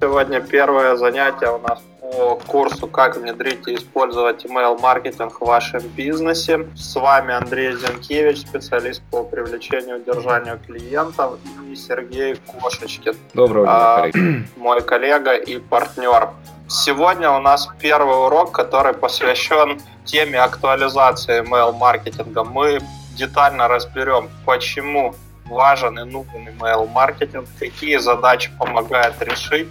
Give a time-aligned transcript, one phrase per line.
[0.00, 6.68] Сегодня первое занятие у нас по курсу «Как внедрить и использовать email-маркетинг в вашем бизнесе».
[6.76, 13.16] С вами Андрей Зенкевич, специалист по привлечению и удержанию клиентов, и Сергей Кошечкин.
[13.34, 14.48] Доброго дня, а, коллеги.
[14.56, 16.28] Мой коллега и партнер.
[16.68, 22.44] Сегодня у нас первый урок, который посвящен теме актуализации email-маркетинга.
[22.44, 22.78] Мы
[23.16, 29.66] детально разберем, почему важен и нужен email-маркетинг, какие задачи помогает решить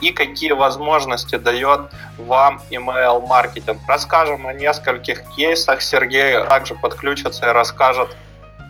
[0.00, 1.80] и какие возможности дает
[2.18, 3.78] вам email-маркетинг.
[3.86, 5.82] Расскажем о нескольких кейсах.
[5.82, 8.16] Сергей также подключится и расскажет,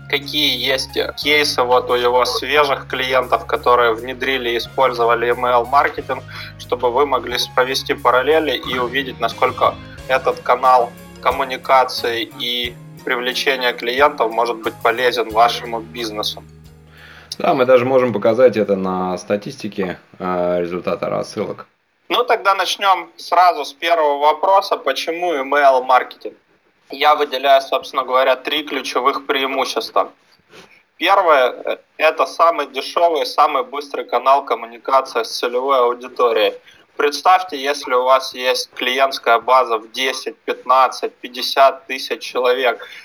[0.09, 6.23] какие есть кейсы вот у его свежих клиентов, которые внедрили и использовали email-маркетинг,
[6.59, 9.75] чтобы вы могли провести параллели и увидеть, насколько
[10.09, 10.91] этот канал
[11.21, 16.43] коммуникации и привлечения клиентов может быть полезен вашему бизнесу.
[17.39, 21.67] Да, мы даже можем показать это на статистике э, результата рассылок.
[22.09, 24.77] Ну, тогда начнем сразу с первого вопроса.
[24.77, 26.35] Почему email маркетинг?
[26.91, 30.11] Я выделяю, собственно говоря, три ключевых преимущества.
[30.97, 36.55] Первое– это самый дешевый, самый быстрый канал коммуникации с целевой аудиторией.
[36.97, 42.85] Представьте, если у вас есть клиентская база в 10, 15, 50 тысяч человек–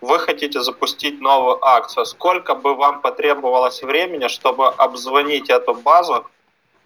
[0.00, 6.26] вы хотите запустить новую акцию, сколько бы вам потребовалось времени, чтобы обзвонить эту базу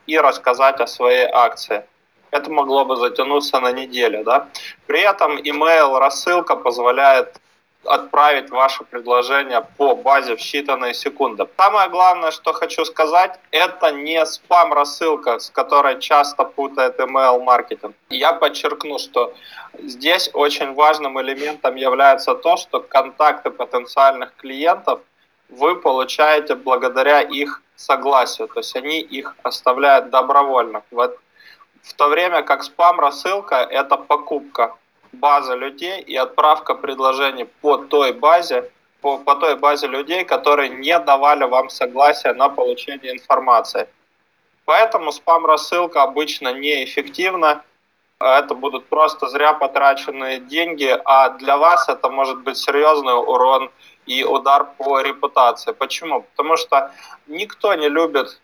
[0.07, 1.85] и рассказать о своей акции?
[2.31, 4.25] Это могло бы затянуться на неделю.
[4.25, 4.49] Да?
[4.87, 7.37] При этом email рассылка позволяет
[7.85, 11.47] отправить ваше предложение по базе в считанные секунды.
[11.57, 17.95] Самое главное, что хочу сказать, это не спам-рассылка, с которой часто путает email-маркетинг.
[18.09, 19.35] Я подчеркну, что
[19.79, 25.01] здесь очень важным элементом является то, что контакты потенциальных клиентов
[25.49, 30.83] вы получаете благодаря их согласию, то есть они их оставляют добровольно.
[30.91, 34.77] В то время как спам-рассылка– это покупка
[35.13, 40.99] база людей и отправка предложений по той базе, по, по той базе людей, которые не
[40.99, 43.89] давали вам согласия на получение информации.
[44.65, 47.63] Поэтому спам-рассылка обычно неэффективна,
[48.21, 53.71] это будут просто зря потраченные деньги, а для вас это может быть серьезный урон
[54.07, 55.73] и удар по репутации.
[55.73, 56.23] Почему?
[56.23, 56.93] Потому что
[57.27, 58.41] никто не любит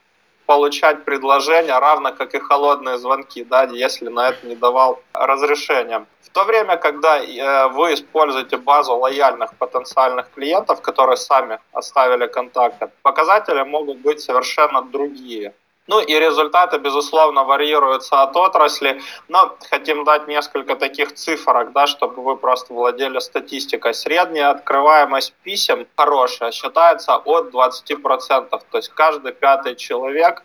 [0.49, 6.07] получать предложения, равно как и холодные звонки, да, если на это не давал разрешения.
[6.23, 12.91] В то время, когда э, вы используете базу лояльных потенциальных клиентов, которые сами оставили контакты,
[13.03, 15.53] показатели могут быть совершенно другие.
[15.88, 22.22] Ну и результаты, безусловно, варьируются от отрасли, но хотим дать несколько таких цифрок, да, чтобы
[22.22, 23.94] вы просто владели статистикой.
[23.94, 30.44] Средняя открываемость писем хорошая, считается от 20%, то есть каждый пятый человек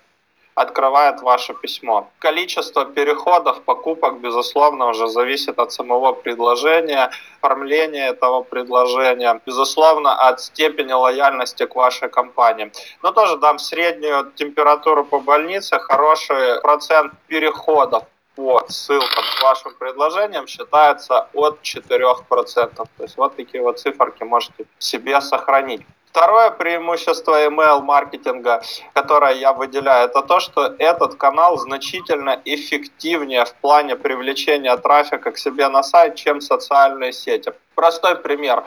[0.55, 2.09] открывает ваше письмо.
[2.19, 10.93] Количество переходов, покупок, безусловно, уже зависит от самого предложения, оформления этого предложения, безусловно, от степени
[10.93, 12.71] лояльности к вашей компании.
[13.01, 18.03] Но тоже дам среднюю температуру по больнице, хороший процент переходов
[18.35, 22.75] по ссылкам с вашим предложением считается от 4%.
[22.75, 25.81] То есть вот такие вот циферки можете себе сохранить.
[26.13, 28.61] Второе преимущество email-маркетинга,
[28.93, 35.39] которое я выделяю, это то, что этот канал значительно эффективнее в плане привлечения трафика к
[35.39, 37.51] себе на сайт, чем социальные сети.
[37.73, 38.63] Простой пример.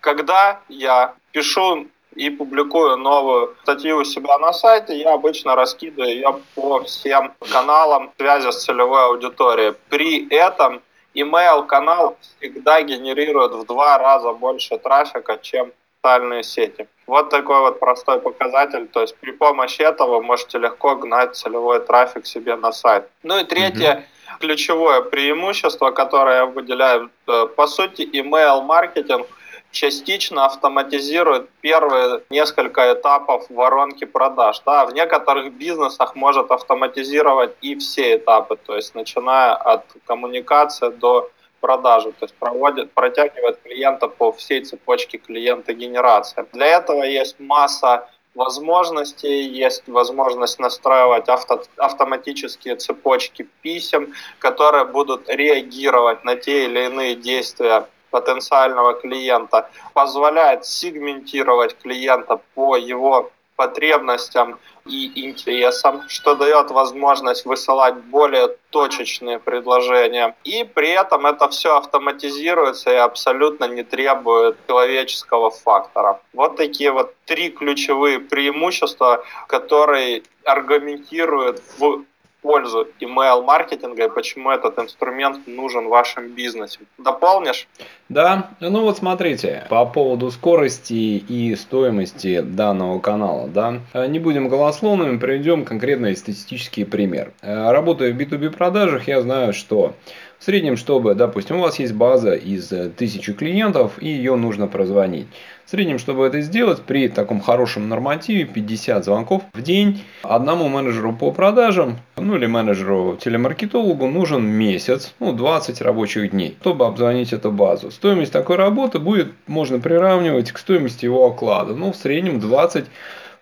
[0.00, 6.38] Когда я пишу и публикую новую статью у себя на сайте, я обычно раскидываю ее
[6.54, 9.72] по всем каналам связи с целевой аудиторией.
[9.88, 10.82] При этом
[11.14, 16.88] email канал всегда генерирует в два раза больше трафика, чем социальные сети.
[17.06, 18.86] Вот такой вот простой показатель.
[18.86, 23.04] То есть при помощи этого можете легко гнать целевой трафик себе на сайт.
[23.22, 24.40] Ну и третье, mm-hmm.
[24.40, 29.26] ключевое преимущество, которое я выделяю, э, по сути, email маркетинг
[29.72, 34.62] частично автоматизирует первые несколько этапов воронки продаж.
[34.66, 41.30] Да, в некоторых бизнесах может автоматизировать и все этапы, то есть начиная от коммуникации до
[41.60, 46.46] продажи, то есть проводит, протягивает клиента по всей цепочке клиента генерации.
[46.52, 56.24] Для этого есть масса возможностей, есть возможность настраивать авто, автоматические цепочки писем, которые будут реагировать
[56.24, 63.30] на те или иные действия потенциального клиента, позволяет сегментировать клиента по его
[63.60, 70.34] потребностям и интересам, что дает возможность высылать более точечные предложения.
[70.44, 76.20] И при этом это все автоматизируется и абсолютно не требует человеческого фактора.
[76.32, 82.04] Вот такие вот три ключевые преимущества, которые аргументируют в
[82.42, 86.80] пользу email-маркетинга и почему этот инструмент нужен в вашем бизнесе.
[86.98, 87.68] Дополнишь?
[88.08, 95.18] Да, ну вот смотрите, по поводу скорости и стоимости данного канала, да, не будем голословными,
[95.18, 97.32] приведем конкретный статистический пример.
[97.42, 99.94] Работая в B2B продажах, я знаю, что
[100.40, 104.66] в среднем, чтобы, допустим, у вас есть база из э, тысячи клиентов и ее нужно
[104.66, 105.26] прозвонить.
[105.66, 111.12] В среднем, чтобы это сделать, при таком хорошем нормативе 50 звонков в день, одному менеджеру
[111.12, 117.90] по продажам, ну или менеджеру-телемаркетологу нужен месяц, ну 20 рабочих дней, чтобы обзвонить эту базу.
[117.90, 121.74] Стоимость такой работы будет, можно приравнивать к стоимости его оклада.
[121.74, 122.86] Ну в среднем 20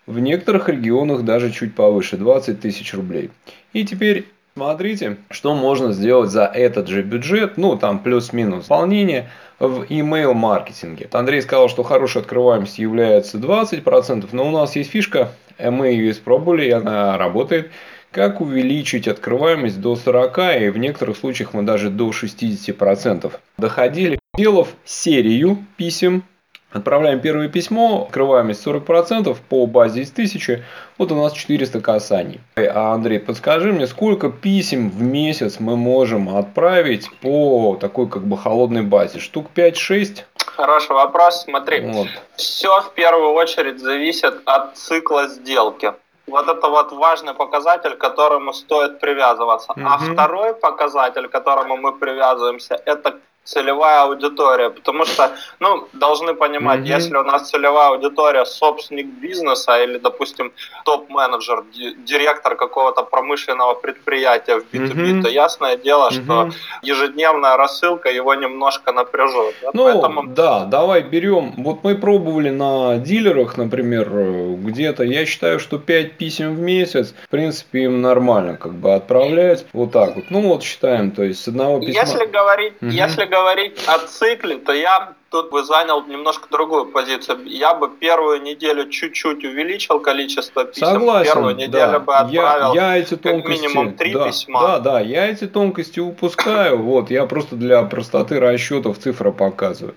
[0.06, 3.30] в некоторых регионах даже чуть повыше, 20 тысяч рублей.
[3.72, 4.26] И теперь
[4.58, 11.08] Смотрите, что можно сделать за этот же бюджет, ну там плюс-минус выполнение в email маркетинге.
[11.12, 16.66] Андрей сказал, что хорошей открываемость является 20%, но у нас есть фишка, мы ее испробовали,
[16.66, 17.70] и она работает.
[18.10, 24.18] Как увеличить открываемость до 40 и в некоторых случаях мы даже до 60% доходили.
[24.36, 26.24] Сделав серию писем
[26.70, 30.64] Отправляем первое письмо, открываемость 40% по базе из 1000,
[30.98, 32.40] вот у нас 400 касаний.
[32.56, 38.36] А Андрей, подскажи мне, сколько писем в месяц мы можем отправить по такой как бы
[38.36, 39.18] холодной базе?
[39.18, 40.24] Штук 5-6?
[40.56, 41.80] Хороший вопрос, смотри.
[41.80, 42.08] Вот.
[42.36, 45.94] Все в первую очередь зависит от цикла сделки.
[46.26, 49.72] Вот это вот важный показатель, к которому стоит привязываться.
[49.72, 49.80] Угу.
[49.86, 53.18] А второй показатель, к которому мы привязываемся, это
[53.48, 56.96] целевая аудитория, потому что, ну, должны понимать, mm-hmm.
[56.96, 60.52] если у нас целевая аудитория собственник бизнеса или, допустим,
[60.84, 61.64] топ-менеджер,
[62.04, 65.22] директор какого-то промышленного предприятия в B2B, mm-hmm.
[65.22, 66.24] то ясное дело, mm-hmm.
[66.24, 66.50] что
[66.82, 69.54] ежедневная рассылка его немножко напряжет.
[69.62, 69.70] Да?
[69.72, 70.26] Ну, Поэтому...
[70.26, 74.10] да, давай берем, вот мы пробовали на дилерах, например,
[74.58, 79.64] где-то, я считаю, что 5 писем в месяц, в принципе, им нормально как бы отправлять,
[79.72, 82.02] вот так вот, ну вот считаем, то есть с одного письма...
[82.02, 82.90] Если говорить, mm-hmm.
[82.90, 87.44] если говорить говорить о цикле, то я тут бы занял немножко другую позицию.
[87.46, 90.86] Я бы первую неделю чуть-чуть увеличил количество писем.
[90.86, 91.98] Согласен, первую неделю да.
[92.00, 94.60] бы отправил я, я эти тонкости, как минимум три да, письма.
[94.60, 96.78] Да, да, я эти тонкости упускаю.
[96.78, 99.94] Вот, я просто для простоты расчетов цифры показываю.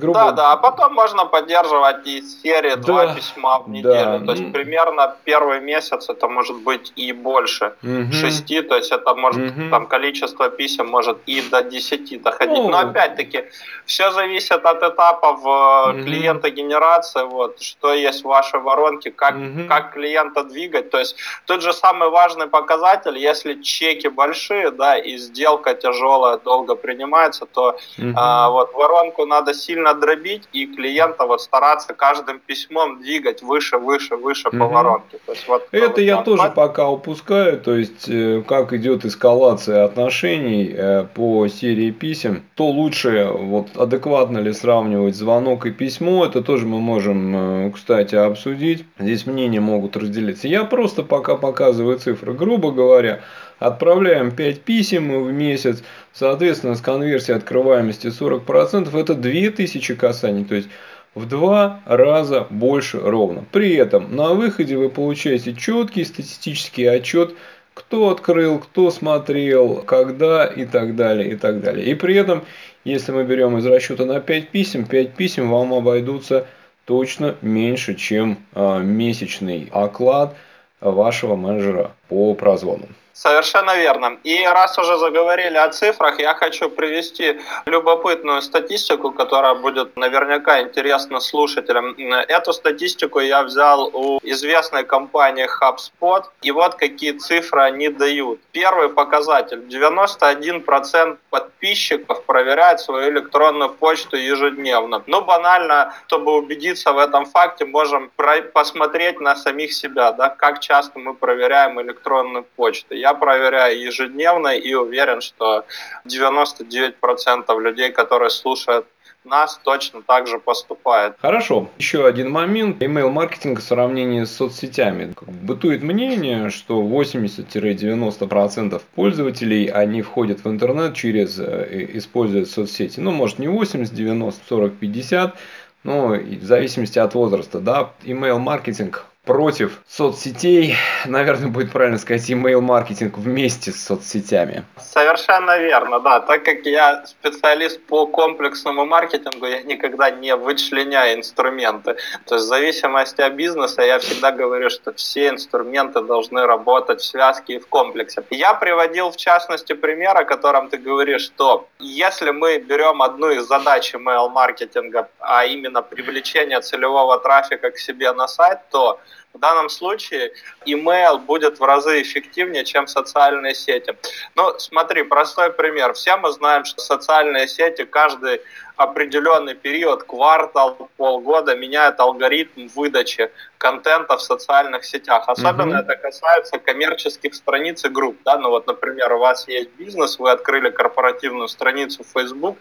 [0.00, 0.18] Грубо...
[0.18, 4.18] Да, да, а потом можно поддерживать и серии да, два письма в неделю.
[4.18, 4.26] Да.
[4.26, 8.12] То есть примерно первый месяц это может быть и больше угу.
[8.12, 9.70] шести, то есть это может угу.
[9.70, 12.58] там количество писем может и до десяти доходить.
[12.58, 12.70] О.
[12.70, 13.44] Но опять-таки
[13.84, 16.04] все зависит от этапов угу.
[16.04, 19.68] клиентогенерации, вот что есть в вашей воронке, как, угу.
[19.68, 20.90] как клиента двигать.
[20.90, 26.74] То есть тут же самый важный показатель, если чеки большие, да, и сделка тяжелая, долго
[26.74, 28.12] принимается, то угу.
[28.16, 33.78] а, вот воронку надо сильно сильно дробить и клиента вот стараться каждым письмом двигать выше,
[33.78, 34.58] выше, выше угу.
[34.58, 35.18] по воронке.
[35.26, 36.54] То есть, вот, Это вот, я тоже вот.
[36.54, 43.30] пока упускаю, то есть э, как идет эскалация отношений э, по серии писем, то лучше
[43.32, 48.84] вот адекватно ли сравнивать звонок и письмо, это тоже мы можем, э, кстати, обсудить.
[48.98, 50.48] Здесь мнения могут разделиться.
[50.48, 53.20] Я просто пока показываю цифры, грубо говоря,
[53.60, 55.82] Отправляем 5 писем в месяц,
[56.14, 60.68] соответственно, с конверсией открываемости 40%, это 2000 касаний, то есть
[61.14, 63.44] в два раза больше ровно.
[63.52, 67.34] При этом на выходе вы получаете четкий статистический отчет,
[67.74, 71.84] кто открыл, кто смотрел, когда и так далее, и так далее.
[71.84, 72.44] И при этом,
[72.84, 76.46] если мы берем из расчета на 5 писем, 5 писем вам обойдутся
[76.86, 80.34] точно меньше, чем а, месячный оклад
[80.80, 82.86] вашего менеджера по прозвону.
[83.22, 84.16] Совершенно верно.
[84.24, 91.20] И раз уже заговорили о цифрах, я хочу привести любопытную статистику, которая будет наверняка интересна
[91.20, 91.94] слушателям.
[92.28, 98.40] Эту статистику я взял у известной компании HubSpot, и вот какие цифры они дают.
[98.52, 99.58] Первый показатель.
[99.68, 105.02] 91% подписчиков проверяют свою электронную почту ежедневно.
[105.06, 108.10] Ну, банально, чтобы убедиться в этом факте, можем
[108.54, 112.94] посмотреть на самих себя, да, как часто мы проверяем электронную почту.
[112.94, 115.64] Я я проверяю ежедневно и уверен, что
[116.06, 118.86] 99% людей, которые слушают
[119.24, 121.14] нас точно так же поступает.
[121.20, 121.68] Хорошо.
[121.78, 122.82] Еще один момент.
[122.82, 125.12] Email-маркетинг в сравнении с соцсетями.
[125.26, 133.00] Бытует мнение, что 80-90% пользователей, они входят в интернет через, э, используют соцсети.
[133.00, 135.36] Ну, может не 80, 90, 40, 50,
[135.84, 137.60] но в зависимости от возраста.
[137.60, 140.74] Да, email-маркетинг против соцсетей.
[141.06, 144.64] Наверное, будет правильно сказать email-маркетинг вместе с соцсетями.
[144.76, 146.18] Совершенно верно, да.
[146.18, 151.94] Так как я специалист по комплексному маркетингу, я никогда не вычленяю инструменты.
[152.26, 157.06] То есть в зависимости от бизнеса я всегда говорю, что все инструменты должны работать в
[157.06, 158.24] связке и в комплексе.
[158.30, 163.46] Я приводил в частности пример, о котором ты говоришь, что если мы берем одну из
[163.46, 168.98] задач email-маркетинга, а именно привлечение целевого трафика к себе на сайт, то
[169.32, 170.32] в данном случае
[170.66, 173.96] email будет в разы эффективнее, чем социальные сети.
[174.34, 175.92] Ну, смотри, простой пример.
[175.94, 178.40] Все мы знаем, что социальные сети каждый
[178.76, 185.24] определенный период, квартал, полгода меняют алгоритм выдачи контента в социальных сетях.
[185.28, 185.82] Особенно mm-hmm.
[185.82, 188.16] это касается коммерческих страниц и групп.
[188.24, 188.38] Да?
[188.38, 192.56] Ну вот, например, у вас есть бизнес, вы открыли корпоративную страницу в Facebook,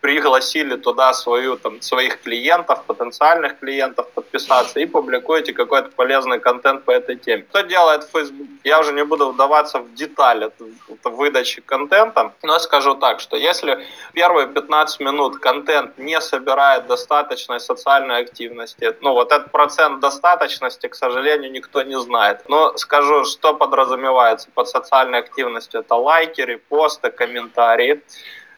[0.00, 6.90] пригласили туда свою, там, своих клиентов, потенциальных клиентов подписаться и публикуете какой-то полезный контент по
[6.90, 7.44] этой теме.
[7.50, 8.48] Что делает Facebook?
[8.64, 10.50] Я уже не буду вдаваться в детали
[11.04, 18.18] выдачи контента, но скажу так, что если первые 15 минут контент не собирает достаточной социальной
[18.18, 22.42] активности, ну вот этот процент достаточности, к сожалению, никто не знает.
[22.48, 25.80] Но скажу, что подразумевается под социальной активностью.
[25.80, 28.02] Это лайки, репосты, комментарии.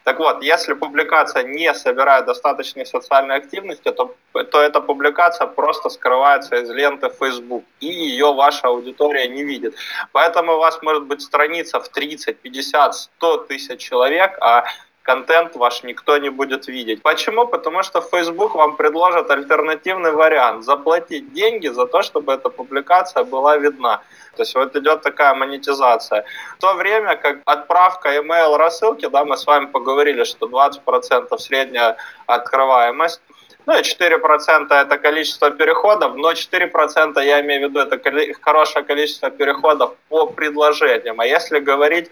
[0.06, 4.14] Так вот, если публикация не собирает достаточной социальной активности, то,
[4.52, 9.75] то эта публикация просто скрывается из ленты Facebook, и ее ваша аудитория не видит.
[10.12, 14.66] Поэтому у вас может быть страница в 30, 50, 100 тысяч человек, а
[15.06, 17.02] контент ваш никто не будет видеть.
[17.02, 17.46] Почему?
[17.46, 20.64] Потому что Facebook вам предложит альтернативный вариант.
[20.64, 24.00] Заплатить деньги за то, чтобы эта публикация была видна.
[24.36, 26.25] То есть вот идет такая монетизация.
[26.58, 31.96] В то время как отправка email рассылки, да, мы с вами поговорили, что 20% средняя
[32.26, 33.20] открываемость,
[33.66, 38.00] ну и 4% это количество переходов, но 4% я имею в виду это
[38.40, 41.20] хорошее количество переходов по предложениям.
[41.20, 42.11] А если говорить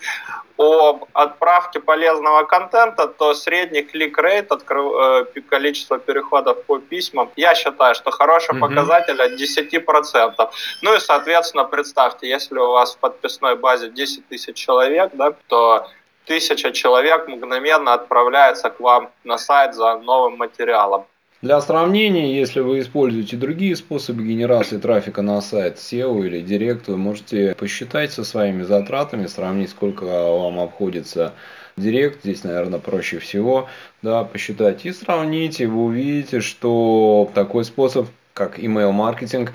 [0.59, 8.11] об отправке полезного контента, то средний клик-рейт, э, количество переходов по письмам, я считаю, что
[8.11, 8.61] хороший mm-hmm.
[8.61, 10.51] показатель от 10%.
[10.83, 15.89] Ну и, соответственно, представьте, если у вас в подписной базе 10 тысяч человек, да, то
[16.27, 21.07] тысяча человек мгновенно отправляется к вам на сайт за новым материалом.
[21.45, 26.97] Для сравнения, если вы используете другие способы генерации трафика на сайт SEO или Директ, вы
[26.97, 31.35] можете посчитать со своими затратами, сравнить, сколько вам обходится
[31.77, 33.69] Директ, здесь, наверное, проще всего,
[34.01, 39.53] да, посчитать и сравнить, и вы увидите, что такой способ, как email маркетинг,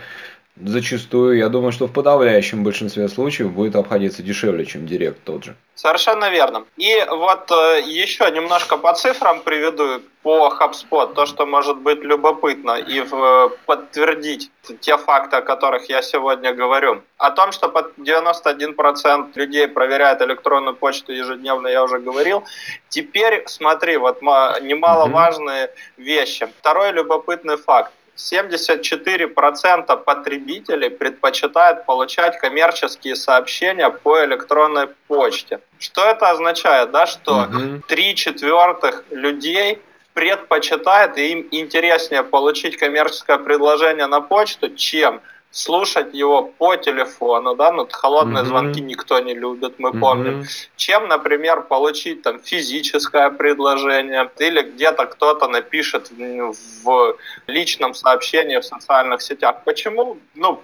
[0.64, 5.56] зачастую, я думаю, что в подавляющем большинстве случаев будет обходиться дешевле, чем Директ тот же.
[5.76, 6.66] Совершенно верно.
[6.76, 12.78] И вот э, еще немножко по цифрам приведу по HubSpot, то, что может быть любопытно,
[12.78, 14.52] и в, э, подтвердить
[14.82, 17.02] те факты, о которых я сегодня говорю.
[17.18, 22.44] О том, что под 91% людей проверяют электронную почту ежедневно, я уже говорил.
[22.90, 26.04] Теперь смотри, вот немаловажные mm-hmm.
[26.04, 26.48] вещи.
[26.60, 27.94] Второй любопытный факт.
[28.20, 35.62] 74% потребителей предпочитают получать коммерческие сообщения по электронной почте.
[35.80, 36.92] Что это означает?
[36.92, 37.48] Да, что
[37.88, 39.82] три четвертых людей
[40.14, 45.22] предпочитает и им интереснее получить коммерческое предложение на почту, чем
[45.52, 48.48] слушать его по телефону, да, ну холодные mm-hmm.
[48.48, 50.00] звонки никто не любит, мы mm-hmm.
[50.00, 50.44] помним,
[50.76, 57.16] чем, например, получить там физическое предложение или где-то кто-то напишет в
[57.48, 59.64] личном сообщении в социальных сетях.
[59.66, 60.18] Почему?
[60.36, 60.56] Ну,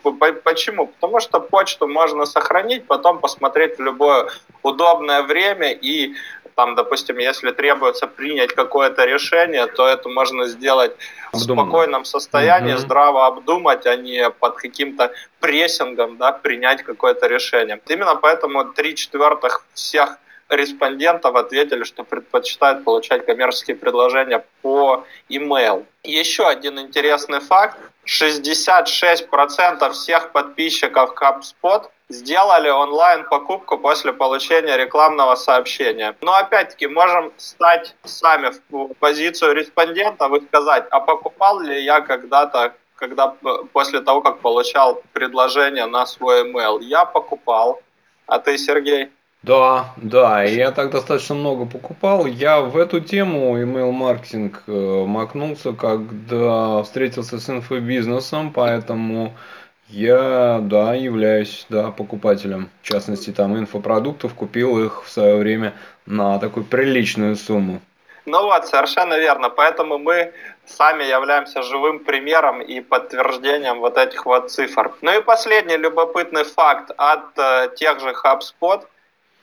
[0.43, 0.87] почему?
[0.87, 4.29] Потому что почту можно сохранить, потом посмотреть в любое
[4.61, 6.13] удобное время и
[6.55, 10.95] там, допустим, если требуется принять какое-то решение, то это можно сделать
[11.33, 12.79] в спокойном состоянии, угу.
[12.79, 17.79] здраво обдумать, а не под каким-то прессингом да, принять какое-то решение.
[17.87, 20.17] Именно поэтому три четвертых всех
[20.49, 25.85] респондентов ответили, что предпочитают получать коммерческие предложения по email.
[26.03, 27.77] Еще один интересный факт.
[28.05, 36.15] 66% всех подписчиков HubSpot сделали онлайн-покупку после получения рекламного сообщения.
[36.21, 42.75] Но опять-таки можем стать сами в позицию респондентов и сказать, а покупал ли я когда-то
[42.95, 43.35] когда
[43.73, 46.81] после того, как получал предложение на свой email.
[46.81, 47.81] Я покупал.
[48.25, 49.11] А ты, Сергей?
[49.45, 52.25] Да, да, я так достаточно много покупал.
[52.25, 59.35] Я в эту тему email маркетинг э, макнулся, когда встретился с инфобизнесом, поэтому
[59.87, 62.71] я, да, являюсь, да, покупателем.
[62.81, 65.73] В частности, там инфопродуктов, купил их в свое время
[66.07, 67.81] на такую приличную сумму.
[68.25, 69.51] Ну вот, совершенно верно.
[69.51, 70.33] Поэтому мы
[70.65, 74.91] сами являемся живым примером и подтверждением вот этих вот цифр.
[75.01, 78.87] Ну и последний любопытный факт от э, тех же HubSpot.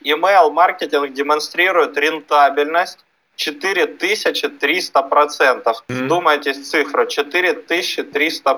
[0.05, 2.99] Email маркетинг демонстрирует рентабельность
[3.37, 5.85] 4300 процентов.
[5.89, 6.05] Mm-hmm.
[6.05, 8.55] Вдумайтесь цифра 4300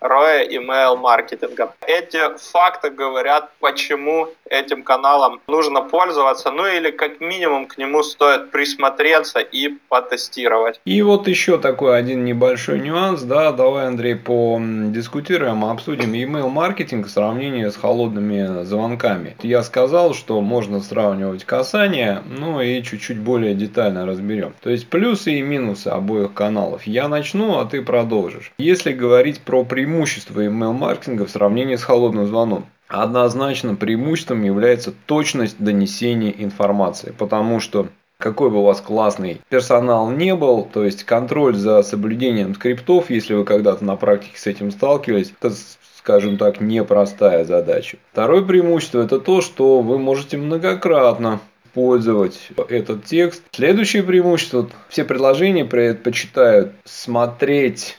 [0.00, 0.20] процентов.
[0.20, 1.74] ROE email маркетинга.
[1.86, 8.50] Эти факты говорят, почему этим каналом нужно пользоваться, ну или как минимум к нему стоит
[8.50, 10.80] присмотреться и потестировать.
[10.84, 17.10] И вот еще такой один небольшой нюанс, да, давай, Андрей, подискутируем, обсудим email маркетинг в
[17.10, 19.36] сравнении с холодными звонками.
[19.42, 24.54] Я сказал, что можно сравнивать касание, ну и чуть-чуть более детально разберем.
[24.60, 26.84] То есть плюсы и минусы обоих каналов.
[26.84, 28.52] Я начну, а ты продолжишь.
[28.58, 32.66] Если говорить про преимущества email-маркетинга в сравнении с холодным звоном?
[32.86, 40.34] Однозначно преимуществом является точность донесения информации, потому что какой бы у вас классный персонал не
[40.36, 45.32] был, то есть контроль за соблюдением скриптов, если вы когда-то на практике с этим сталкивались,
[45.40, 45.54] это
[45.96, 47.98] скажем так, непростая задача.
[48.12, 53.42] Второе преимущество это то, что вы можете многократно использовать этот текст.
[53.52, 54.68] Следующее преимущество.
[54.88, 57.98] Все предложения предпочитают смотреть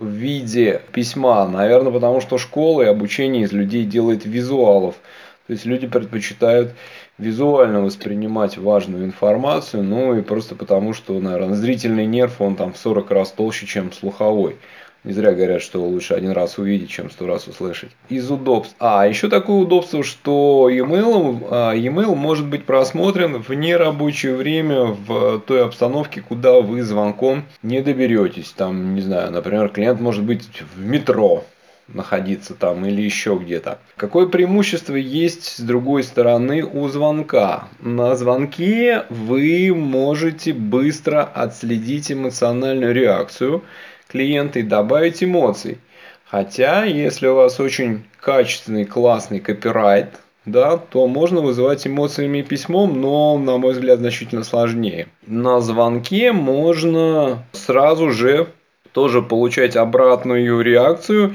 [0.00, 1.46] в виде письма.
[1.46, 4.96] Наверное, потому что школа и обучение из людей делает визуалов.
[5.46, 6.72] То есть люди предпочитают
[7.18, 12.78] визуально воспринимать важную информацию, ну и просто потому, что, наверное, зрительный нерв, он там в
[12.78, 14.56] 40 раз толще, чем слуховой.
[15.02, 17.90] Не зря говорят, что лучше один раз увидеть, чем сто раз услышать.
[18.10, 18.74] Из удобств.
[18.78, 25.40] А, еще такое удобство, что e-mail, а, e-mail может быть просмотрен в нерабочее время в
[25.40, 28.50] той обстановке, куда вы звонком не доберетесь.
[28.50, 31.44] Там, не знаю, например, клиент может быть в метро
[31.94, 33.78] находиться там или еще где-то.
[33.96, 37.68] Какое преимущество есть с другой стороны у звонка?
[37.80, 43.64] На звонке вы можете быстро отследить эмоциональную реакцию
[44.10, 45.78] клиента и добавить эмоций.
[46.30, 53.00] Хотя, если у вас очень качественный, классный копирайт, да, то можно вызывать эмоциями и письмом,
[53.00, 55.08] но, на мой взгляд, значительно сложнее.
[55.26, 58.48] На звонке можно сразу же
[58.92, 61.34] тоже получать обратную реакцию,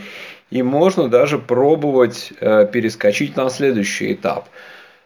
[0.51, 4.48] и можно даже пробовать э, перескочить на следующий этап.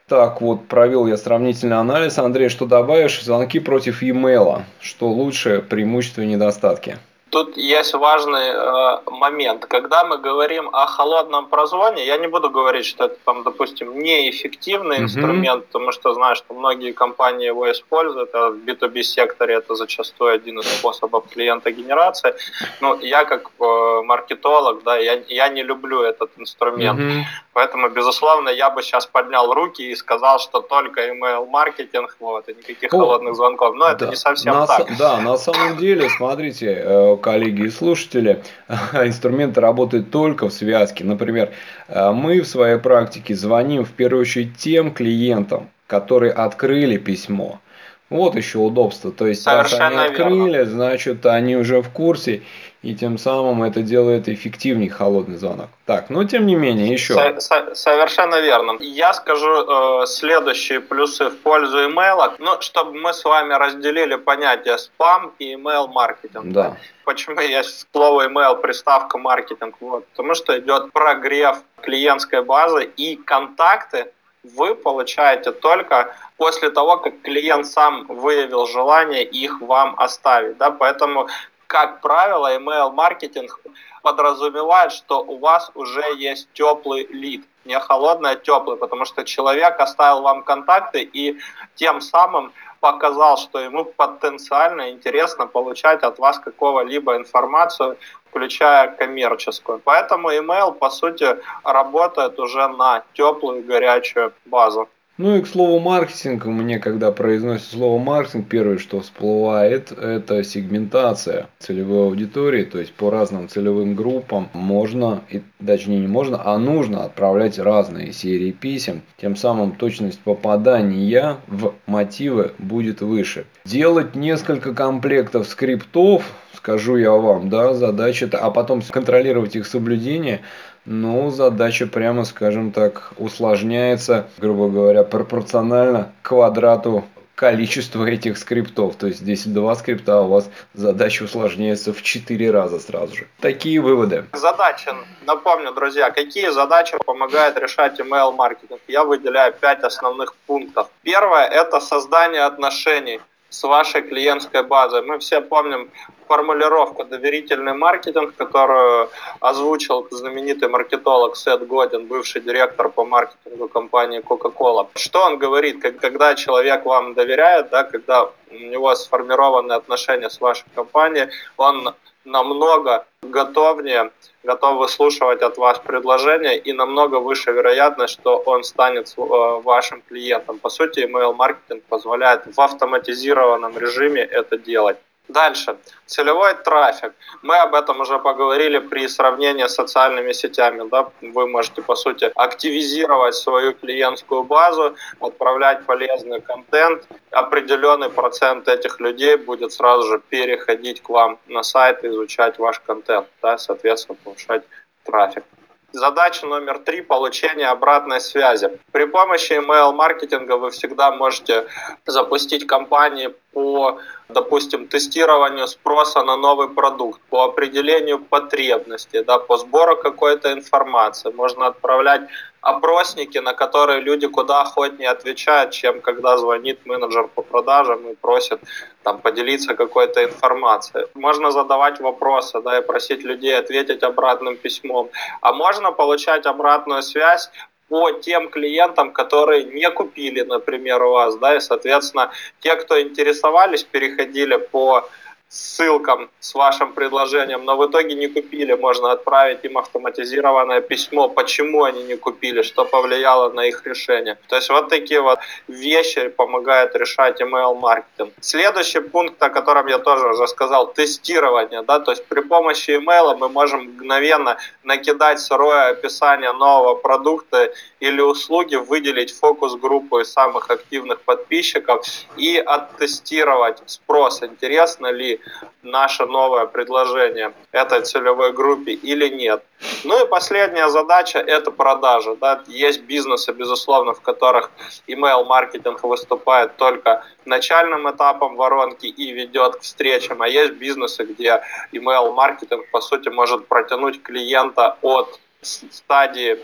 [0.08, 2.18] Так вот, провел я сравнительный анализ.
[2.18, 3.24] Андрей, что добавишь?
[3.24, 4.64] Звонки против e-mail.
[4.82, 6.98] Что лучше, преимущества и недостатки?
[7.30, 9.66] Тут есть важный э, момент.
[9.66, 14.98] Когда мы говорим о холодном прозвоне, я не буду говорить, что это, там, допустим, неэффективный
[14.98, 15.04] mm-hmm.
[15.04, 20.34] инструмент, потому что знаю, что многие компании его используют, а в B2B секторе это зачастую
[20.34, 22.34] один из способов клиента генерации.
[22.82, 27.00] Но я как э, маркетолог, да, я, я не люблю этот инструмент.
[27.00, 27.24] Mm-hmm.
[27.54, 32.94] Поэтому, безусловно, я бы сейчас поднял руки и сказал, что только email-маркетинг, вот, и никаких
[32.94, 33.76] О, холодных звонков.
[33.76, 34.98] Но да, это не совсем на, так.
[34.98, 38.42] Да, на самом деле, смотрите, э, коллеги и слушатели,
[38.94, 41.04] инструменты работают только в связке.
[41.04, 41.52] Например,
[41.88, 47.60] э, мы в своей практике звоним в первую очередь тем клиентам, которые открыли письмо.
[48.10, 49.12] Вот еще удобство.
[49.12, 50.72] То есть, Совершенно раз они открыли, верно.
[50.72, 52.42] значит, они уже в курсе,
[52.82, 55.68] и тем самым это делает эффективнее холодный звонок.
[55.86, 57.14] Так, но тем не менее, еще.
[57.14, 58.78] Со- со- совершенно верно.
[58.80, 62.36] Я скажу э, следующие плюсы в пользу имейла.
[62.40, 66.46] Ну, чтобы мы с вами разделили понятие спам и email маркетинг.
[66.54, 66.78] Да.
[67.06, 69.76] Почему есть слово email, приставка маркетинг?
[69.82, 70.08] Вот.
[70.08, 74.12] Потому что идет прогрев клиентской базы и контакты
[74.44, 80.58] вы получаете только после того, как клиент сам выявил желание их вам оставить.
[80.58, 80.72] Да?
[80.72, 81.28] Поэтому,
[81.68, 83.60] как правило, email-маркетинг
[84.02, 87.46] подразумевает, что у вас уже есть теплый лид.
[87.66, 91.38] Не холодный, а теплый, потому что человек оставил вам контакты и
[91.76, 97.98] тем самым показал, что ему потенциально интересно получать от вас какого-либо информацию,
[98.30, 99.80] включая коммерческую.
[99.80, 104.88] Поэтому email, по сути, работает уже на теплую горячую базу.
[105.20, 111.50] Ну и к слову маркетинг, мне когда произносят слово маркетинг, первое, что всплывает, это сегментация
[111.60, 117.04] целевой аудитории, то есть по разным целевым группам можно, и, точнее не можно, а нужно
[117.04, 123.46] отправлять разные серии писем, тем самым точность попадания в мотивы будет выше.
[123.66, 130.40] Делать несколько комплектов скриптов, скажу я вам, да, задача, а потом контролировать их соблюдение–
[130.90, 138.96] ну, задача, прямо скажем так, усложняется, грубо говоря, пропорционально квадрату количества этих скриптов.
[138.96, 143.28] То есть здесь два скрипта, а у вас задача усложняется в 4 раза сразу же.
[143.40, 144.26] Такие выводы.
[144.34, 144.90] Задачи,
[145.28, 148.82] напомню, друзья, какие задачи помогает решать email маркетинг?
[148.88, 150.90] Я выделяю 5 основных пунктов.
[151.04, 155.02] Первое– это создание отношений с вашей клиентской базой.
[155.02, 155.90] Мы все помним
[156.28, 159.10] формулировку доверительный маркетинг, которую
[159.40, 164.88] озвучил знаменитый маркетолог Сет Годин, бывший директор по маркетингу компании Coca-Cola.
[164.96, 170.66] Что он говорит, когда человек вам доверяет, да, когда у него сформированы отношения с вашей
[170.76, 174.12] компанией, он намного готовнее,
[174.44, 180.60] готов выслушивать от вас предложения и намного выше вероятность, что он станет э, вашим клиентом.
[180.60, 184.98] По сути, email-маркетинг позволяет в автоматизированном режиме это делать.
[185.30, 185.78] Дальше.
[186.08, 187.14] Целевой трафик.
[187.44, 190.90] Мы об этом уже поговорили при сравнении с социальными сетями.
[190.90, 191.12] Да?
[191.22, 197.08] Вы можете, по сути, активизировать свою клиентскую базу, отправлять полезный контент.
[197.30, 202.80] Определенный процент этих людей будет сразу же переходить к вам на сайт и изучать ваш
[202.80, 203.28] контент.
[203.44, 203.60] Да?
[203.60, 204.64] Соответственно, повышать
[205.04, 205.44] трафик.
[205.92, 208.70] Задача номер три– получение обратной связи.
[208.92, 211.66] При помощи email-маркетинга вы всегда можете
[212.06, 219.98] запустить кампании по, допустим, тестированию спроса на новый продукт, по определению потребностей, да, по сбору
[219.98, 221.32] какой-то информации.
[221.32, 222.22] Можно отправлять
[222.62, 228.60] опросники, на которые люди куда охотнее отвечают, чем когда звонит менеджер по продажам и просит
[229.04, 231.06] там, поделиться какой-то информацией.
[231.14, 235.10] Можно задавать вопросы да, и просить людей ответить обратным письмом.
[235.42, 237.50] А можно получать обратную связь
[237.90, 243.84] по тем клиентам, которые не купили, например, у вас, да, и, соответственно, те, кто интересовались,
[243.84, 245.10] переходили по
[245.50, 251.84] ссылкам с вашим предложением, но в итоге не купили, можно отправить им автоматизированное письмо, почему
[251.84, 254.38] они не купили, что повлияло на их решение.
[254.48, 258.34] То есть вот такие вот вещи помогают решать email-маркетинг.
[258.42, 261.82] Следующий пункт, о котором я тоже уже сказал, тестирование.
[261.82, 262.00] Да?
[262.00, 268.76] То есть при помощи email мы можем мгновенно накидать сырое описание нового продукта или услуги,
[268.76, 272.06] выделить фокус-группу из самых активных подписчиков
[272.38, 275.40] и оттестировать спрос, интересно ли
[275.82, 279.64] наше новое предложение этой целевой группе или нет.
[280.04, 282.36] Ну и последняя задача– это продажа.
[282.36, 282.64] Да?
[282.68, 284.72] Есть бизнесы, безусловно, в которых
[285.08, 291.62] email-маркетинг выступает только начальным этапом воронки и ведет к встречам, а есть бизнесы, где
[291.94, 296.60] email-маркетинг, по сути, может протянуть клиента от стадии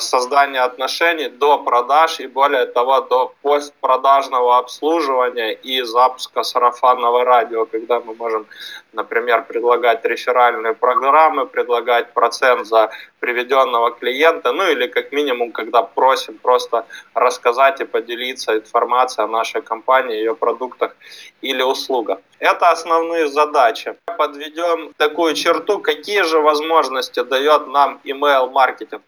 [0.00, 8.00] создания отношений до продаж и более того до постпродажного обслуживания и запуска сарафанного радио, когда
[8.00, 8.46] мы можем,
[8.92, 16.38] например, предлагать реферальные программы, предлагать процент за приведенного клиента, ну или как минимум, когда просим
[16.38, 20.96] просто рассказать и поделиться информацией о нашей компании, ее продуктах
[21.42, 22.18] или услугах.
[22.40, 23.94] Это основные задачи.
[24.18, 29.02] Подведем такую черту, какие же возможности дает нам email-маркетинг.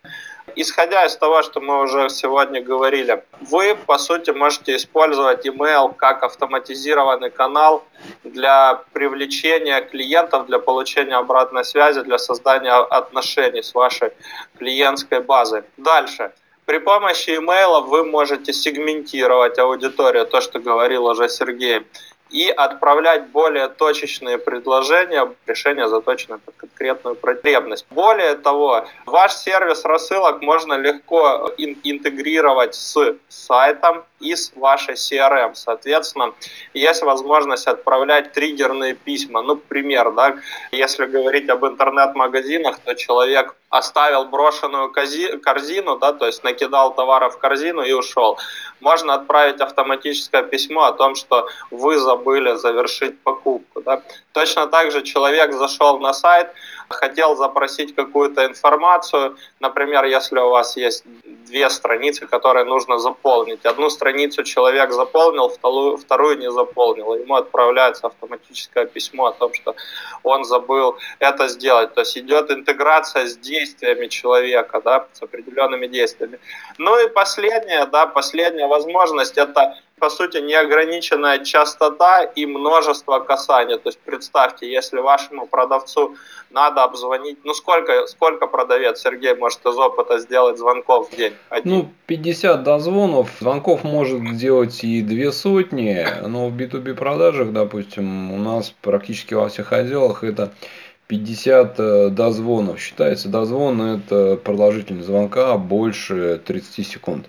[0.57, 6.23] Исходя из того, что мы уже сегодня говорили, вы, по сути, можете использовать email как
[6.23, 7.85] автоматизированный канал
[8.25, 14.13] для привлечения клиентов, для получения обратной связи, для создания отношений с вашей
[14.59, 15.63] клиентской базой.
[15.77, 16.33] Дальше.
[16.65, 21.87] При помощи email вы можете сегментировать аудиторию, то, что говорил уже Сергей
[22.33, 27.87] и отправлять более точечные предложения, решения заточенные под конкретную потребность.
[27.91, 35.55] Более того, ваш сервис рассылок можно легко интегрировать с сайтом и с вашей CRM.
[35.55, 36.33] Соответственно,
[36.75, 39.43] есть возможность отправлять триггерные письма.
[39.43, 40.37] Ну, пример, да,
[40.71, 47.39] если говорить об интернет-магазинах, то человек оставил брошенную корзину, да, то есть накидал товаров в
[47.39, 48.39] корзину и ушел.
[48.81, 53.81] Можно отправить автоматическое письмо о том, что вы забыли завершить покупку.
[53.81, 54.03] Да.
[54.33, 56.51] Точно так же человек зашел на сайт,
[56.91, 61.05] хотел запросить какую-то информацию, например, если у вас есть
[61.53, 63.67] две страницы, которые нужно заполнить.
[63.67, 67.15] Одну страницу человек заполнил, вторую, вторую не заполнил.
[67.15, 69.75] Ему отправляется автоматическое письмо о том, что
[70.23, 71.95] он забыл это сделать.
[71.95, 76.39] То есть идет интеграция с действиями человека, да, с определенными действиями.
[76.79, 83.79] Ну и последняя, да, последняя возможность это по сути, неограниченная частота и множество касаний.
[83.79, 86.17] То есть представьте, если вашему продавцу
[86.51, 91.35] надо обзвонить, ну сколько, сколько продавец, Сергей, может из опыта сделать звонков в день?
[91.51, 91.73] Один?
[91.73, 98.39] Ну, 50 дозвонов, звонков может сделать и две сотни, но в B2B продажах, допустим, у
[98.39, 100.53] нас практически во всех отделах это
[101.13, 102.81] 50 э, дозвонов.
[102.81, 107.27] Считается дозвон это продолжительность звонка больше 30 секунд.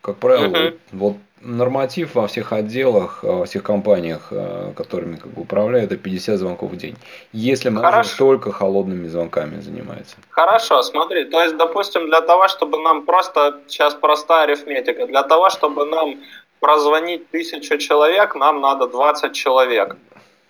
[0.00, 0.78] Как правило, uh-huh.
[0.92, 6.38] вот норматив во всех отделах, во всех компаниях, э, которыми как бы управляют, это 50
[6.38, 6.96] звонков в день.
[7.32, 10.16] Если менеджер только холодными звонками занимается.
[10.30, 15.50] Хорошо, смотри, то есть, допустим, для того, чтобы нам просто, сейчас простая арифметика, для того,
[15.50, 16.16] чтобы нам
[16.60, 19.96] прозвонить тысячу человек, нам надо 20 человек.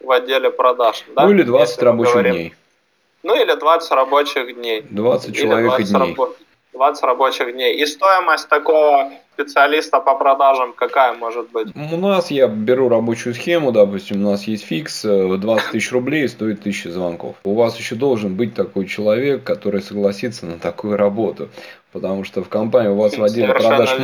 [0.00, 1.04] в отделе продаж.
[1.16, 1.24] Да?
[1.24, 2.34] Ну или 20 рабочих говорим.
[2.34, 2.54] дней.
[3.22, 4.82] Ну или 20 рабочих дней.
[4.90, 6.10] 20 человек 20 дней.
[6.10, 6.34] Рабо...
[6.78, 7.74] 20 рабочих дней.
[7.74, 11.68] И стоимость такого специалиста по продажам какая может быть?
[11.74, 16.28] У нас я беру рабочую схему, допустим, у нас есть фикс, 20 э, тысяч рублей
[16.28, 17.36] стоит 1000 звонков.
[17.44, 21.48] У вас еще должен быть такой человек, который согласится на такую работу.
[21.90, 23.96] Потому что в компании у вас в отделе продаж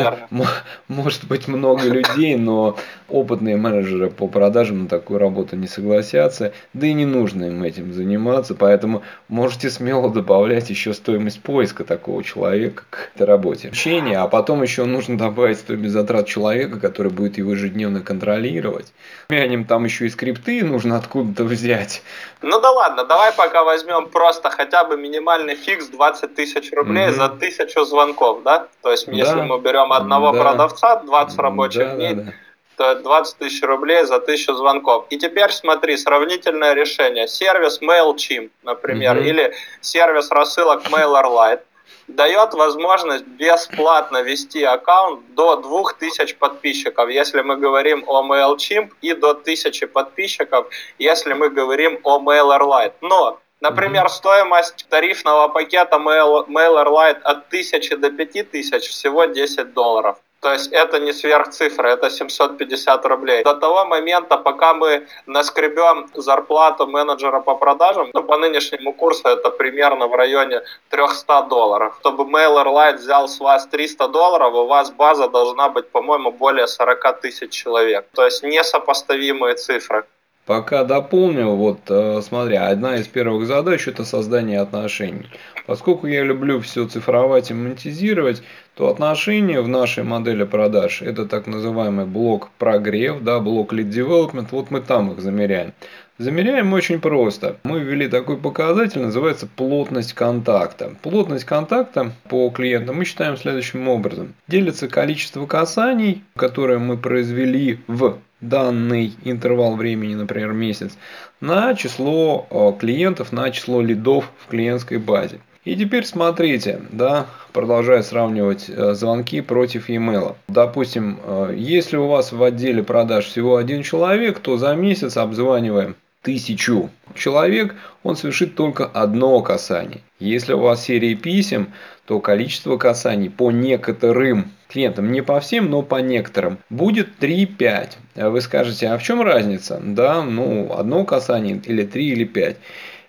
[0.89, 2.77] может быть много людей, но
[3.09, 7.93] опытные менеджеры по продажам на такую работу не согласятся, да и не нужно им этим
[7.93, 13.69] заниматься, поэтому можете смело добавлять еще стоимость поиска такого человека к этой работе.
[13.69, 18.93] Учение, а потом еще нужно добавить стоимость затрат человека, который будет его ежедневно контролировать.
[19.29, 22.03] Ним там еще и скрипты нужно откуда-то взять.
[22.41, 27.13] Ну да ладно, давай пока возьмем просто хотя бы минимальный фикс 20 тысяч рублей mm-hmm.
[27.13, 28.69] за тысячу звонков, да?
[28.83, 29.13] То есть, да.
[29.13, 30.41] если мы берем одного да.
[30.41, 32.95] продавца, 20 рабочих да, дней, да, да.
[32.95, 35.07] то 20 тысяч рублей за тысячу звонков.
[35.11, 37.29] И теперь смотри, сравнительное решение.
[37.29, 39.25] Сервис MailChimp, например, угу.
[39.25, 41.61] или сервис рассылок MailerLite
[42.09, 49.31] дает возможность бесплатно вести аккаунт до 2000 подписчиков, если мы говорим о MailChimp, и до
[49.31, 50.67] 1000 подписчиков,
[50.99, 52.95] если мы говорим о MailerLite.
[53.01, 60.17] Но Например, стоимость тарифного пакета Mail, MailerLite от 1000 до 5000 всего 10 долларов.
[60.41, 63.43] То есть это не сверхцифра, это 750 рублей.
[63.43, 69.49] До того момента, пока мы наскребем зарплату менеджера по продажам, ну, по нынешнему курсу это
[69.49, 71.97] примерно в районе 300 долларов.
[72.01, 77.23] Чтобы MailerLite взял с вас 300 долларов, у вас база должна быть, по-моему, более 40
[77.23, 78.05] тысяч человек.
[78.15, 80.05] То есть несопоставимые цифры.
[80.47, 85.31] Пока дополню, вот э, смотри, одна из первых задач это создание отношений.
[85.67, 88.43] Поскольку я люблю все цифровать и монетизировать,
[88.75, 94.49] то отношения в нашей модели продаж это так называемый блок прогрев, да, блок lead development,
[94.51, 95.73] вот мы там их замеряем.
[96.17, 97.57] Замеряем очень просто.
[97.65, 100.95] Мы ввели такой показатель, называется плотность контакта.
[101.03, 104.35] Плотность контакта по клиентам мы считаем следующим образом.
[104.47, 110.97] Делится количество касаний, которые мы произвели в данный интервал времени, например, месяц,
[111.41, 115.41] на число э, клиентов, на число лидов в клиентской базе.
[115.65, 120.37] И теперь смотрите, да, продолжая сравнивать э, звонки против e-mail.
[120.47, 125.97] Допустим, э, если у вас в отделе продаж всего один человек, то за месяц обзваниваем
[126.21, 130.01] тысячу человек, он совершит только одно касание.
[130.19, 131.73] Если у вас серия писем,
[132.07, 137.91] то количество касаний по некоторым клиентам, не по всем, но по некоторым, будет 3-5.
[138.17, 139.81] А вы скажете, а в чем разница?
[139.83, 142.57] Да, ну, одно касание или 3 или 5.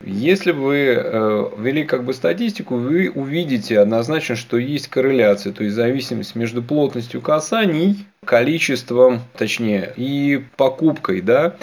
[0.01, 5.75] Если вы э, ввели как бы статистику, вы увидите однозначно, что есть корреляция, то есть
[5.75, 11.55] зависимость между плотностью касаний, количеством, точнее, и покупкой, да.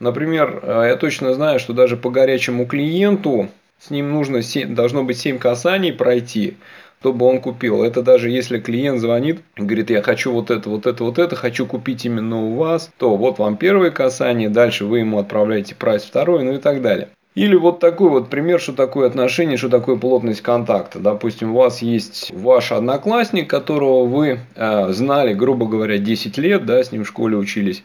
[0.00, 5.04] Например, э, я точно знаю, что даже по горячему клиенту с ним нужно 7, должно
[5.04, 6.56] быть 7 касаний пройти,
[7.00, 7.84] чтобы он купил.
[7.84, 11.66] Это даже если клиент звонит говорит, я хочу вот это, вот это, вот это, хочу
[11.66, 16.44] купить именно у вас, то вот вам первое касание, дальше вы ему отправляете прайс второй,
[16.44, 17.10] ну и так далее.
[17.34, 21.00] Или вот такой вот пример, что такое отношение, что такое плотность контакта.
[21.00, 26.82] Допустим, у вас есть ваш одноклассник, которого вы э, знали, грубо говоря, 10 лет, да,
[26.84, 27.82] с ним в школе учились,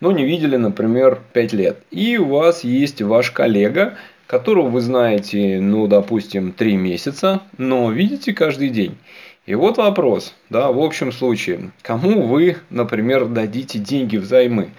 [0.00, 1.78] но не видели, например, 5 лет.
[1.90, 3.94] И у вас есть ваш коллега,
[4.26, 8.98] которого вы знаете, ну, допустим, 3 месяца, но видите каждый день.
[9.46, 14.70] И вот вопрос, да, в общем случае, кому вы, например, дадите деньги взаймы?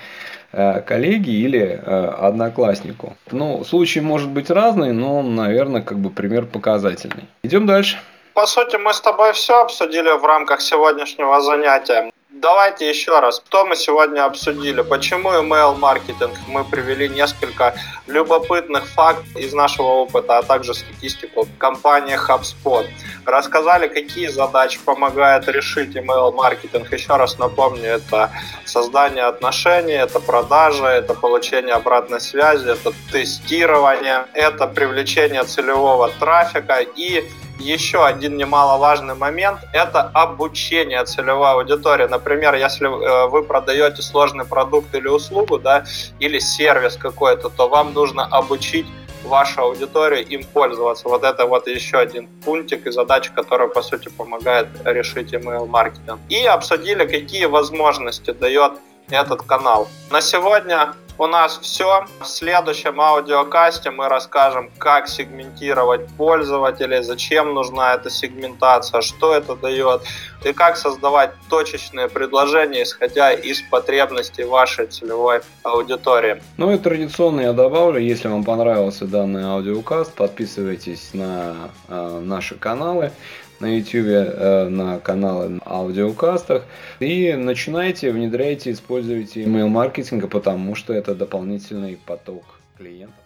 [0.58, 3.18] Э, коллеге или э, однокласснику.
[3.30, 7.26] Ну, случай может быть разный, но, наверное, как бы пример показательный.
[7.44, 7.98] Идем дальше.
[8.34, 12.10] По сути, мы с тобой все обсудили в рамках сегодняшнего занятия.
[12.42, 17.74] Давайте еще раз, что мы сегодня обсудили, почему email маркетинг, мы привели несколько
[18.08, 22.86] любопытных фактов из нашего опыта, а также статистику компании HubSpot.
[23.26, 26.92] Рассказали, какие задачи помогает решить email маркетинг.
[26.92, 28.30] Еще раз напомню, это
[28.66, 37.24] создание отношений, это продажа, это получение обратной связи, это тестирование, это привлечение целевого трафика и
[37.60, 42.06] еще один немаловажный момент– это обучение целевой аудитории.
[42.06, 45.86] Например, если э, вы продаете сложный продукт или услугу, да,
[46.20, 48.88] или сервис какой-то, то вам нужно обучить
[49.24, 51.10] вашу аудиторию им пользоваться.
[51.10, 56.20] Вот это вот еще один пунктик и задача, которая, по сути, помогает решить email маркетинг.
[56.30, 58.74] И обсудили, какие возможности дает
[59.10, 59.88] этот канал.
[60.10, 62.06] На сегодня у нас все.
[62.20, 70.02] В следующем аудиокасте мы расскажем, как сегментировать пользователей, зачем нужна эта сегментация, что это дает
[70.44, 76.42] и как создавать точечные предложения, исходя из потребностей вашей целевой аудитории.
[76.58, 81.56] Ну и традиционно я добавлю, если вам понравился данный аудиокаст, подписывайтесь на
[81.88, 83.12] э, наши каналы
[83.60, 86.64] на YouTube, э, на каналы аудиокастах.
[87.00, 92.44] И начинайте, внедряйте, используйте email маркетинга, потому что это дополнительный поток
[92.78, 93.25] клиентов.